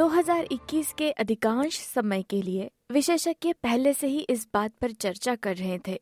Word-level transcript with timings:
2021 0.00 0.92
के 0.92 1.10
अधिकांश 1.10 1.80
समय 1.80 2.22
के 2.22 2.42
लिए 2.42 2.70
विशेषज्ञ 2.92 3.52
पहले 3.52 3.92
से 3.92 4.06
ही 4.06 4.18
इस 4.18 4.48
बात 4.54 4.72
पर 4.72 4.90
चर्चा 4.90 5.34
कर 5.34 5.56
रहे 5.56 5.78
थे 5.78 6.00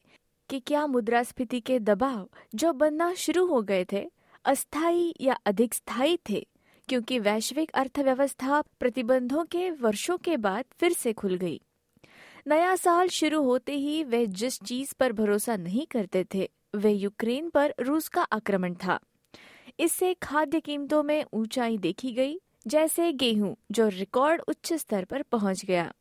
कि 0.50 0.60
क्या 0.60 0.86
मुद्रास्फीति 0.86 1.60
के 1.60 1.78
दबाव 1.78 2.28
जो 2.54 2.72
बनना 2.72 3.14
शुरू 3.14 3.46
हो 3.46 3.62
गए 3.62 3.86
थे, 3.92 4.10
अस्थायी 4.44 5.14
या 5.20 5.38
अधिक 5.46 5.74
स्थायी 5.74 6.18
थे, 6.30 6.46
क्योंकि 6.88 7.18
वैश्विक 7.18 7.70
अर्थव्यवस्था 7.70 8.60
प्रतिबंधों 8.60 9.44
के 9.44 9.70
वर्षों 9.70 10.18
के 10.18 10.36
बाद 10.36 10.64
फिर 10.80 10.92
से 10.92 11.12
खुल 11.12 11.34
गई। 11.34 11.60
नया 12.46 12.76
साल 12.76 13.08
शुरू 13.08 13.42
होते 13.42 13.72
ही 13.72 14.04
वे 14.04 14.26
जिस 14.26 14.60
चीज़ 14.60 14.94
पर 14.98 15.12
भरोसा 15.12 15.56
नहीं 15.56 15.86
करते 15.86 16.26
थे, 16.34 16.50
वे 16.76 16.92
यूक्रेन 16.92 17.50
पर 17.50 17.74
रूस 17.80 18.08
का 18.08 18.22
आक्रमण 18.22 18.74
था। 18.74 19.00
इससे 19.80 20.14
खाद्य 20.14 20.60
कीमतों 20.60 21.02
में 21.02 21.24
ऊंचाई 21.32 21.78
देखी 21.78 22.12
गई 22.12 22.40
जैसे 22.66 23.12
गेहूँ, 23.12 23.56
जो 23.72 23.88
रिकॉर्ड 23.88 24.42
उच्च 24.48 24.72
स्तर 24.72 25.04
पर 25.04 25.22
पहुँच 25.22 25.64
गया। 25.64 25.92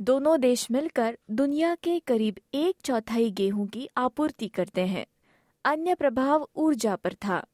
दोनों 0.00 0.40
देश 0.40 0.70
मिलकर 0.70 1.18
दुनिया 1.30 1.74
के 1.74 1.98
करीब 1.98 2.38
एक 2.54 2.76
चौथाई 2.84 3.30
गेहूँ 3.30 3.66
की 3.68 3.88
आपूर्ति 3.96 4.48
करते 4.48 4.86
हैं। 4.86 5.06
अन्य 5.64 5.94
प्रभाव 5.94 6.48
ऊर्जा 6.56 6.96
पर 6.96 7.14
था। 7.14 7.46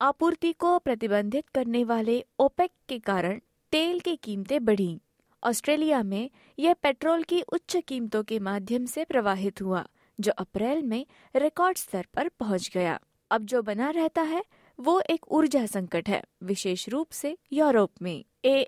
आपूर्ति 0.00 0.52
को 0.52 0.78
प्रतिबंधित 0.78 1.48
करने 1.48 1.84
वाले 1.84 2.24
ओपेक 2.38 2.70
के 2.88 2.98
कारण 2.98 3.40
तेल 3.72 4.00
की 4.00 4.16
कीमतें 4.16 4.64
बढ़ी। 4.64 5.00
ऑस्ट्रेलिया 5.44 6.02
में 6.02 6.30
यह 6.58 6.74
पेट्रोल 6.74 7.22
की 7.22 7.42
उच्च 7.42 7.76
कीमतों 7.76 8.22
के 8.22 8.38
माध्यम 8.38 8.86
से 8.86 9.04
प्रवाहित 9.04 9.62
हुआ, 9.62 9.86
जो 10.20 10.32
अप्रैल 10.32 10.82
में 10.82 11.06
रिकॉर्ड 11.36 11.76
स्तर 11.76 12.06
पर 12.14 12.28
पहुँच 12.28 12.70
गया। 12.74 13.00
अब 13.30 13.44
जो 13.44 13.62
बना 13.62 13.90
रहता 13.90 14.22
है 14.22 14.44
वो 14.84 15.00
एक 15.10 15.32
ऊर्जा 15.32 15.64
संकट 15.66 16.08
है 16.08 16.22
विशेष 16.42 16.88
रूप 16.88 17.06
से 17.12 17.36
यूरोप 17.52 17.90
में 18.02 18.22
ए 18.44 18.66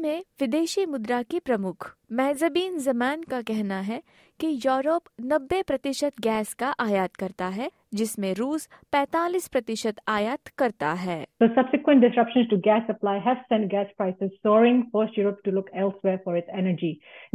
में 0.00 0.24
विदेशी 0.40 0.84
मुद्रा 0.86 1.22
की 1.22 1.38
प्रमुख 1.40 1.86
महजबीन 2.12 2.78
जमान 2.78 3.22
का 3.22 3.40
कहना 3.42 3.80
है 3.80 4.02
कि 4.40 4.46
यूरोप 4.66 5.02
90 5.26 5.62
प्रतिशत 5.66 6.20
गैस 6.20 6.52
का 6.54 6.74
आयात 6.80 7.16
करता 7.16 7.46
है 7.46 7.70
जिसमें 7.94 8.34
रूस 8.34 8.68
45 8.94 9.48
प्रतिशत 9.48 10.00
आयात 10.08 10.48
करता 10.58 10.92
है 11.04 11.26
The 11.40 11.48
subsequent 11.54 12.06
disruptions 12.06 12.50
to 12.50 12.60
gas 12.68 12.86
supply 12.90 13.16
have 13.28 13.40
sent 13.48 13.70
gas 13.72 13.96
prices 13.96 14.36
soaring, 14.42 14.84
forced 14.92 15.18
Europe 15.22 15.42
to 15.44 15.56
look 15.56 15.72
elsewhere 15.74 16.20
for 16.26 16.36
its 16.42 16.54
energy. 16.62 16.92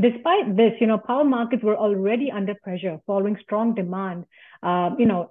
Despite 0.07 0.55
this, 0.61 0.79
you 0.81 0.91
know, 0.91 1.01
power 1.09 1.27
markets 1.33 1.67
were 1.71 1.79
already 1.87 2.31
under 2.41 2.59
pressure 2.63 2.95
following 3.07 3.41
strong 3.41 3.73
demand, 3.73 4.25
uh, 4.63 4.89
you 4.99 5.11
know, 5.13 5.21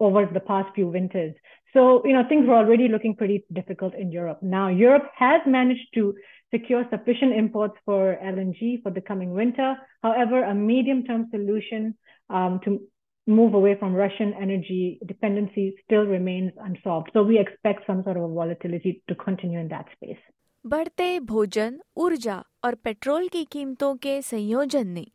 over 0.00 0.26
the 0.32 0.40
past 0.40 0.74
few 0.74 0.88
winters. 0.88 1.34
So, 1.73 2.01
you 2.05 2.13
know, 2.13 2.23
things 2.27 2.47
were 2.47 2.55
already 2.55 2.87
looking 2.87 3.15
pretty 3.15 3.43
difficult 3.51 3.93
in 3.95 4.11
Europe. 4.11 4.39
Now, 4.41 4.69
Europe 4.69 5.11
has 5.15 5.41
managed 5.45 5.87
to 5.95 6.15
secure 6.53 6.85
sufficient 6.89 7.33
imports 7.35 7.75
for 7.83 8.17
LNG 8.23 8.81
for 8.81 8.91
the 8.91 9.01
coming 9.01 9.31
winter. 9.33 9.75
However, 10.01 10.43
a 10.43 10.55
medium 10.55 11.03
term 11.03 11.27
solution 11.31 11.95
um, 12.29 12.61
to 12.63 12.79
move 13.27 13.55
away 13.55 13.75
from 13.75 13.93
Russian 13.93 14.33
energy 14.41 14.99
dependency 15.05 15.75
still 15.83 16.05
remains 16.05 16.53
unsolved. 16.63 17.09
So, 17.13 17.23
we 17.23 17.39
expect 17.39 17.85
some 17.87 18.03
sort 18.03 18.17
of 18.17 18.23
a 18.23 18.33
volatility 18.33 19.03
to 19.09 19.15
continue 19.15 19.59
in 19.59 19.67
that 19.69 19.87
space. 19.95 20.23
बढ़ते 20.67 21.19
भोजन 21.19 21.77
ऊर्जा 21.97 22.43
और 22.63 22.75
petrol 22.75 23.27
की 23.27 23.43
कीमतों 23.51 23.95
के 23.95 24.21
संयोजन 24.21 24.87
ने 24.87 25.05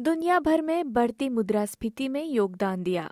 दुनिया 0.00 0.38
भर 0.40 0.60
में 0.62 0.92
बढ़ती 0.92 1.28
मुद्रास्फीति 1.28 2.08
में 2.08 2.24
योगदान 2.24 2.82
दिया 2.82 3.10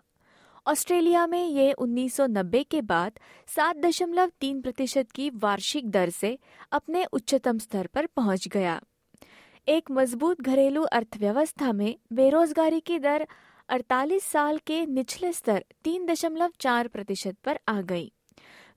ऑस्ट्रेलिया 0.65 1.27
में 1.27 1.47
ये 1.47 1.73
1990 1.73 2.63
के 2.71 2.81
बाद 2.81 3.19
7.3 3.47 4.61
प्रतिशत 4.61 5.11
की 5.11 5.29
वार्षिक 5.29 5.89
दर 5.89 6.09
से 6.09 6.37
अपने 6.71 7.05
उच्चतम 7.05 7.57
स्तर 7.57 7.87
पर 7.87 8.05
पहुँच 8.05 8.47
गया। 8.47 8.79
एक 9.67 9.91
मज़बूत 9.91 10.41
घरेलू 10.41 10.83
अर्थव्यवस्था 10.83 11.73
में 11.73 11.95
बेरोजगारी 12.13 12.79
की 12.79 12.99
दर 12.99 13.27
48 13.69 14.23
साल 14.23 14.57
के 14.57 14.85
निचले 14.85 15.33
स्तर 15.33 15.65
3.4 15.83 16.87
प्रतिशत 16.87 17.37
पर 17.43 17.59
आ 17.67 17.81
गई। 17.81 18.11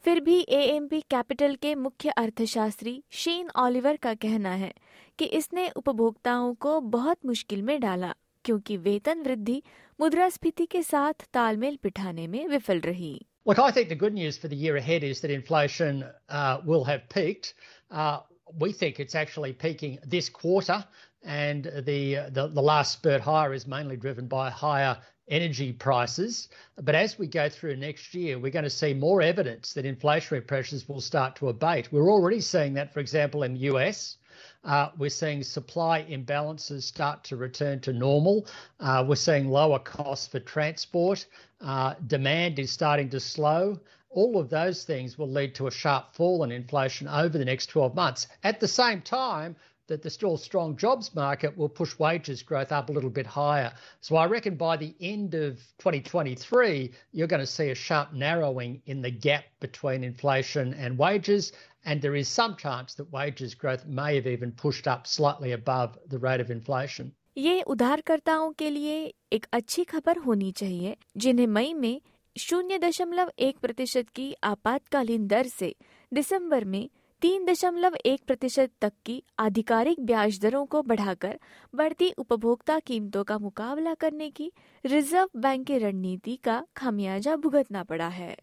फिर 0.04 0.20
भी 0.20 0.46
एएमपी 0.48 1.00
कैपिटल 1.00 1.54
के 1.54 1.74
मुख्य 1.74 2.08
अर्थशास्त्री 2.08 3.02
शेन 3.10 3.50
ऑलिवर 3.56 3.96
का 3.96 4.14
कहना 4.14 4.50
है 4.50 4.74
कि 5.18 5.24
इसने 5.24 5.68
उपभोक्ताओं 5.68 6.54
को 6.54 6.80
बहुत 6.80 7.26
मुश्किल 7.26 7.62
में 7.62 7.80
डाला। 7.80 8.14
क्योंकि 8.45 8.77
वेतन 8.77 9.21
वृद्धि 9.23 9.61
मुद्रास्फीति 9.99 10.65
के 10.65 10.83
साथ 10.83 11.27
तालमेल 11.33 11.77
बिठाने 11.83 12.27
में 12.27 12.47
विफल 12.47 12.79
रही 12.81 13.19
Look, 13.43 13.57
I 13.57 13.71
think 13.71 13.89
the 13.89 13.95
good 13.95 14.13
news 14.13 14.37
for 14.37 14.47
the 14.47 14.55
year 14.55 14.75
ahead 14.77 15.03
is 15.03 15.21
that 15.21 15.31
inflation 15.31 16.03
uh, 16.29 16.61
will 16.63 16.83
have 16.83 17.09
peaked. 17.09 17.55
Uh, 17.89 18.19
we 18.59 18.71
think 18.71 18.99
it's 18.99 19.15
actually 19.15 19.53
peaking 19.53 19.97
this 20.05 20.29
quarter, 20.29 20.85
and 21.23 21.63
the, 21.63 22.29
the, 22.29 22.51
the 22.53 22.61
last 22.61 22.91
spurt 22.91 23.19
higher 23.19 23.51
is 23.51 23.65
mainly 23.65 23.97
driven 23.97 24.27
by 24.27 24.51
higher 24.51 24.95
energy 25.27 25.71
prices. 25.73 26.49
But 26.79 26.93
as 26.93 27.17
we 27.17 27.25
go 27.25 27.49
through 27.49 27.77
next 27.77 28.13
year, 28.13 28.37
we're 28.37 28.51
going 28.51 28.63
to 28.63 28.69
see 28.69 28.93
more 28.93 29.23
evidence 29.23 29.73
that 29.73 29.85
inflationary 29.85 30.45
pressures 30.45 30.87
will 30.87 31.01
start 31.01 31.35
to 31.37 31.49
abate. 31.49 31.91
We're 31.91 32.11
already 32.11 32.41
seeing 32.41 32.75
that, 32.75 32.93
for 32.93 32.99
example, 32.99 33.41
in 33.41 33.53
the 33.53 33.71
US. 33.71 34.17
Uh, 34.66 34.90
we're 34.98 35.08
seeing 35.08 35.42
supply 35.44 36.04
imbalances 36.10 36.82
start 36.82 37.22
to 37.22 37.36
return 37.36 37.78
to 37.80 37.92
normal. 37.92 38.46
Uh, 38.80 39.04
we're 39.06 39.14
seeing 39.14 39.48
lower 39.48 39.78
costs 39.78 40.26
for 40.26 40.40
transport. 40.40 41.24
Uh, 41.60 41.94
demand 42.08 42.58
is 42.58 42.70
starting 42.70 43.08
to 43.08 43.20
slow. 43.20 43.78
All 44.10 44.38
of 44.38 44.50
those 44.50 44.82
things 44.82 45.16
will 45.16 45.30
lead 45.30 45.54
to 45.54 45.68
a 45.68 45.70
sharp 45.70 46.14
fall 46.14 46.42
in 46.42 46.50
inflation 46.50 47.06
over 47.06 47.38
the 47.38 47.44
next 47.44 47.66
12 47.66 47.94
months. 47.94 48.26
At 48.42 48.58
the 48.58 48.68
same 48.68 49.02
time, 49.02 49.54
that 49.87 50.01
the 50.01 50.09
still 50.09 50.37
strong 50.37 50.75
jobs 50.77 51.13
market 51.15 51.57
will 51.57 51.69
push 51.69 51.97
wages 51.99 52.41
growth 52.41 52.71
up 52.71 52.89
a 52.89 52.91
little 52.91 53.09
bit 53.09 53.25
higher. 53.25 53.73
So 53.99 54.15
I 54.15 54.25
reckon 54.25 54.55
by 54.55 54.77
the 54.77 54.95
end 55.01 55.33
of 55.33 55.57
2023, 55.79 56.91
you're 57.11 57.27
going 57.27 57.41
to 57.41 57.45
see 57.45 57.69
a 57.71 57.75
sharp 57.75 58.13
narrowing 58.13 58.81
in 58.85 59.01
the 59.01 59.11
gap 59.11 59.43
between 59.59 60.03
inflation 60.03 60.73
and 60.75 60.97
wages. 60.97 61.51
And 61.83 62.01
there 62.01 62.15
is 62.15 62.27
some 62.27 62.55
chance 62.55 62.93
that 62.95 63.11
wages 63.11 63.55
growth 63.55 63.85
may 63.85 64.15
have 64.15 64.27
even 64.27 64.51
pushed 64.51 64.87
up 64.87 65.07
slightly 65.07 65.51
above 65.51 65.97
the 66.07 66.19
rate 66.19 66.39
of 66.39 66.49
inflation. 66.49 67.11
ये 67.37 67.61
उधारकर्ताओं 67.61 68.51
के 68.59 68.69
लिए 68.69 69.13
एक 69.33 69.45
अच्छी 69.53 69.83
खबर 69.91 70.17
होनी 70.25 70.51
चाहिए 70.51 70.95
जिन्हें 71.17 71.47
मई 71.47 71.73
में 71.73 72.01
शून्य 72.39 72.77
दशमलव 72.79 73.31
एक 73.39 73.57
प्रतिशत 73.61 74.09
की 74.15 74.33
आपातकालीन 74.43 75.27
दर 75.27 75.47
से 75.47 75.75
दिसंबर 76.13 76.65
में 76.65 76.89
तीन 77.22 77.44
दशमलव 77.44 77.94
एक 78.06 78.22
प्रतिशत 78.26 78.70
तक 78.80 78.92
की 79.06 79.22
आधिकारिक 79.38 80.00
ब्याज 80.00 80.38
दरों 80.40 80.64
को 80.66 80.82
बढ़ाकर 80.82 81.38
बढ़ती 81.74 82.10
उपभोक्ता 82.18 82.78
कीमतों 82.78 83.24
का 83.24 83.38
मुकाबला 83.38 83.94
करने 83.94 84.30
की 84.30 84.52
रिज़र्व 84.84 85.28
बैंक 85.36 85.66
की 85.66 85.78
रणनीति 85.78 86.36
का 86.36 86.62
खामियाजा 86.76 87.36
भुगतना 87.36 87.82
पड़ा 87.84 88.08
है। 88.08 88.36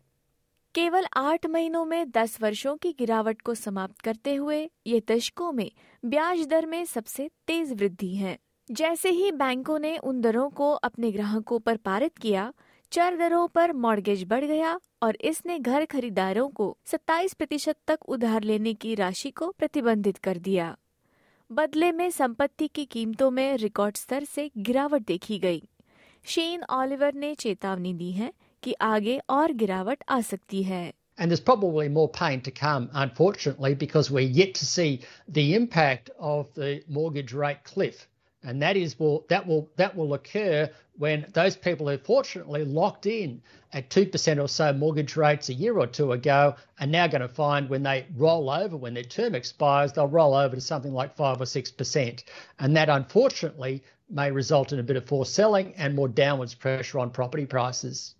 केवल 0.75 1.05
आठ 1.15 1.45
महीनों 1.45 1.85
में 1.85 2.09
दस 2.11 2.37
वर्षों 2.41 2.75
की 2.77 2.91
गिरावट 2.91 3.41
को 3.41 3.55
समाप्त 3.55 3.99
करते 3.99 4.35
हुए 4.35 4.69
ये 4.87 5.01
दशकों 5.11 5.51
में 5.51 5.71
ब्याज 6.05 6.45
दर 6.47 6.65
में 6.65 6.85
सबसे 6.85 7.29
तेज 7.47 7.73
वृद्धि 7.73 8.13
है। 8.15 8.37
जैसे 8.71 9.09
ही 9.09 9.31
बैंकों 9.31 9.79
ने 9.79 9.97
उन 9.97 10.21
दरों 10.21 10.49
को 10.49 10.71
अपने 10.71 11.11
ग्राहकों 11.11 11.59
पर 11.59 11.77
पारित 11.77 12.17
किया 12.17 12.53
चर 12.93 13.15
दरों 13.15 13.47
पर 13.47 13.73
मॉर्गेज 13.73 14.23
बढ़ 14.23 14.45
गया 14.45 14.79
और 15.03 15.17
इसने 15.21 15.59
घर 15.59 15.85
खरीदारों 15.85 16.49
को 16.49 16.77
27 16.85 17.33
प्रतिशत 17.33 17.75
तक 17.87 18.09
उधार 18.09 18.43
लेने 18.43 18.73
की 18.73 18.95
राशि 18.95 19.31
को 19.31 19.51
प्रतिबंधित 19.51 20.17
कर 20.17 20.37
दिया। 20.37 20.77
बदले 21.51 21.91
में 21.91 22.11
संपत्ति 22.11 22.67
की 22.67 22.85
कीमतों 22.85 23.31
में 23.31 23.57
रिकॉर्ड 23.57 23.97
स्तर 23.97 24.23
से 24.23 24.51
गिरावट 24.57 25.01
देखी 25.01 25.39
गई। 25.39 25.69
शेन 26.25 26.63
ऑलिवर 26.63 27.13
ने 27.13 27.35
चेतावनी 27.35 27.93
दी 27.93 28.11
है 28.11 28.33
कि 28.63 28.73
आगे 28.73 29.21
और 29.29 29.51
गिरावट 29.51 30.03
आ 30.09 30.21
सकती 30.21 30.63
है। 30.63 30.93
And 31.21 31.31
there's 31.31 31.55
probably 31.55 31.89
more 31.97 32.11
pain 32.21 32.41
to 32.41 32.51
come, 32.51 32.87
unfortunately, 33.05 33.75
because 33.87 34.11
we're 34.11 34.37
yet 34.41 34.55
to 34.55 34.65
see 34.65 34.97
the 35.37 35.59
impact 35.61 36.09
of 36.21 36.45
the 36.61 36.79
mortgage 36.97 37.39
rate 37.41 37.63
cliff. 37.75 38.12
and 38.44 38.62
that 38.62 38.76
is 38.76 38.98
will 38.98 39.24
that 39.28 39.46
will 39.46 39.68
that 39.76 39.96
will 39.96 40.14
occur 40.14 40.68
when 40.96 41.26
those 41.34 41.56
people 41.56 41.88
who 41.88 41.98
fortunately 41.98 42.64
locked 42.64 43.06
in 43.06 43.40
at 43.72 43.90
2% 43.90 44.42
or 44.42 44.48
so 44.48 44.72
mortgage 44.72 45.16
rates 45.16 45.48
a 45.48 45.54
year 45.54 45.78
or 45.78 45.86
two 45.86 46.12
ago 46.12 46.54
are 46.80 46.86
now 46.86 47.06
going 47.06 47.20
to 47.20 47.28
find 47.28 47.68
when 47.68 47.82
they 47.82 48.06
roll 48.16 48.48
over 48.50 48.76
when 48.76 48.94
their 48.94 49.02
term 49.02 49.34
expires 49.34 49.92
they'll 49.92 50.06
roll 50.06 50.34
over 50.34 50.54
to 50.54 50.60
something 50.60 50.92
like 50.92 51.14
5 51.16 51.40
or 51.40 51.44
6% 51.44 52.24
and 52.60 52.76
that 52.76 52.88
unfortunately 52.88 53.82
may 54.10 54.30
result 54.30 54.72
in 54.72 54.78
a 54.78 54.82
bit 54.82 54.96
of 54.96 55.04
forced 55.04 55.34
selling 55.34 55.74
and 55.76 55.94
more 55.94 56.08
downwards 56.08 56.54
pressure 56.54 56.98
on 56.98 57.10
property 57.10 57.46
prices 57.46 58.14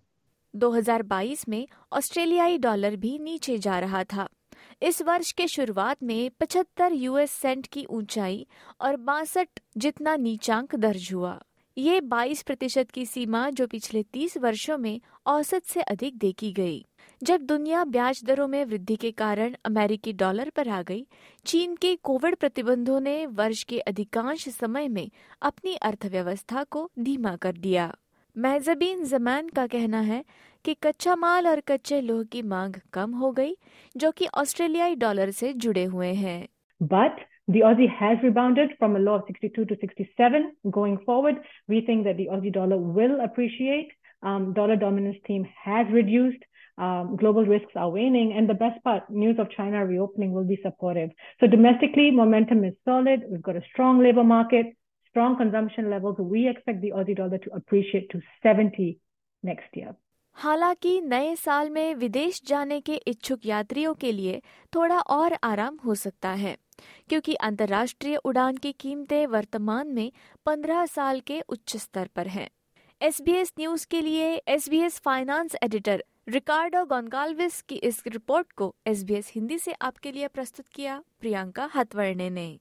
2022 0.57 1.47
में 1.49 1.67
ऑस्ट्रेलियाई 1.93 2.57
dollar 2.57 2.95
भी 2.95 3.17
नीचे 3.19 3.57
जा 3.65 3.79
रहा 3.79 4.03
था 4.13 4.27
इस 4.84 5.02
वर्ष 5.02 5.32
के 5.32 5.48
शुरुआत 5.48 6.02
में 6.02 6.30
75 6.40 6.92
यूएस 6.92 7.30
सेंट 7.30 7.66
की 7.66 7.84
ऊंचाई 7.84 8.46
और 8.80 8.96
बासठ 8.96 9.48
जितना 9.76 10.16
नीचांक 10.16 10.74
दर्ज 10.74 11.08
हुआ। 11.12 11.42
ये 11.78 12.00
22 12.00 12.42
प्रतिशत 12.42 12.90
की 12.90 13.06
सीमा 13.06 13.50
जो 13.50 13.66
पिछले 13.66 14.02
30 14.02 14.36
वर्षों 14.36 14.78
में 14.78 15.00
औसत 15.26 15.62
से 15.64 15.80
अधिक 15.80 16.18
देखी 16.18 16.52
गई। 16.52 16.86
जब 17.22 17.40
दुनिया 17.40 17.84
ब्याज 17.84 18.20
दरों 18.24 18.48
में 18.48 18.64
वृद्धि 18.64 18.96
के 18.96 19.10
कारण 19.10 19.56
अमेरिकी 19.64 20.12
डॉलर 20.12 20.50
पर 20.50 20.68
आ 20.68 20.82
गई, 20.82 21.06
चीन 21.44 21.76
के 21.76 21.96
कोविड 21.96 22.36
प्रतिबंधों 22.36 23.00
ने 23.00 23.26
वर्ष 23.26 23.62
के 23.62 23.78
अधिकांश 23.78 24.48
समय 24.48 24.88
में 24.88 25.10
अपनी 25.42 25.74
अर्थव्यवस्था 25.74 26.64
को 26.64 26.90
धीमा 26.98 27.36
कर 27.36 27.52
दिया। 27.52 27.94
महजबीन 28.38 29.04
जमान 29.04 29.48
का 29.48 29.66
कहना 29.66 30.00
है 30.00 30.24
कि 30.64 30.74
कच्चा 30.82 31.14
माल 31.16 31.46
और 31.48 31.60
कच्चे 31.68 32.00
लोह 32.00 32.22
की 32.32 32.42
मांग 32.54 32.74
कम 32.92 33.10
हो 33.22 33.30
गई 33.32 33.54
जो 33.96 34.10
कि 34.18 34.26
ऑस्ट्रेलियाई 34.42 34.94
डॉलर 35.04 35.30
से 35.40 35.52
जुड़े 35.64 35.84
हुए 35.94 36.12
हैं 36.24 36.40
but 36.82 37.20
The 37.48 37.60
Aussie 37.60 37.88
has 37.88 38.22
rebounded 38.22 38.70
from 38.78 38.96
a 38.96 38.98
low 38.98 39.14
of 39.14 39.24
62 39.26 39.64
to 39.66 39.76
67. 39.78 40.52
Going 40.70 40.96
forward, 41.04 41.40
we 41.68 41.80
think 41.82 42.04
that 42.04 42.16
the 42.16 42.28
Aussie 42.32 42.52
dollar 42.52 42.78
will 42.78 43.20
appreciate. 43.20 43.90
Um, 44.22 44.54
dollar 44.54 44.76
dominance 44.76 45.18
theme 45.26 45.44
has 45.64 45.86
reduced. 45.92 46.42
Um, 46.78 47.16
global 47.16 47.44
risks 47.44 47.76
are 47.76 47.90
waning. 47.90 48.32
And 48.32 48.48
the 48.48 48.54
best 48.54 48.82
part, 48.82 49.10
news 49.10 49.38
of 49.38 49.50
China 49.50 49.84
reopening 49.84 50.32
will 50.32 50.44
be 50.44 50.58
supportive. 50.62 51.10
So 51.38 51.46
domestically, 51.46 52.10
momentum 52.10 52.64
is 52.64 52.72
solid. 52.86 53.24
We've 53.30 53.42
got 53.42 53.56
a 53.56 53.62
strong 53.72 54.02
labor 54.02 54.24
market, 54.24 54.72
strong 55.10 55.36
consumption 55.36 55.90
levels. 55.90 56.16
We 56.18 56.48
expect 56.48 56.80
the 56.80 56.92
Aussie 56.92 57.16
dollar 57.16 57.36
to 57.36 57.52
appreciate 57.52 58.08
to 58.12 58.22
70 58.42 58.98
next 59.42 59.68
year. 59.74 59.94
हालाँकि 60.36 61.00
नए 61.00 61.34
साल 61.36 61.70
में 61.70 61.94
विदेश 61.94 62.40
जाने 62.46 62.80
के 62.80 62.94
इच्छुक 63.06 63.46
यात्रियों 63.46 63.94
के 63.94 64.12
लिए 64.12 64.40
थोड़ा 64.72 64.98
और 64.98 65.36
आराम 65.42 65.78
हो 65.84 65.94
सकता 65.94 66.30
है, 66.30 66.56
क्योंकि 67.08 67.34
अंतर्राष्ट्रीय 67.34 68.16
उड़ान 68.16 68.56
की 68.56 68.72
कीमतें 68.72 69.26
वर्तमान 69.26 69.88
में 69.88 70.10
15 70.46 70.86
साल 70.86 71.20
के 71.20 71.40
उच्च 71.40 71.76
स्तर 71.76 72.08
पर 72.16 72.26
हैं। 72.26 72.48
एस 73.00 73.20
न्यूज़ 73.58 73.86
के 73.90 74.00
लिए 74.00 74.34
SBS 74.48 74.98
finance 74.98 75.56
editor 75.62 76.04
Ricardo 76.28 76.84
Goncalves 76.84 77.60
की 77.62 77.76
इस 77.76 78.02
रिपोर्ट 78.06 78.52
को 78.52 78.74
एसबीएस 78.86 79.30
हिंदी 79.34 79.58
से 79.58 79.72
आपके 79.72 80.12
लिए 80.12 80.28
प्रस्तुत 80.28 80.68
किया, 80.68 81.02
प्रियंका 81.20 81.70
हथवर्णे 81.74 82.30
ने 82.30 82.58